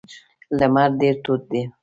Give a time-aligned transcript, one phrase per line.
[0.59, 1.51] لمر ډیر تود و.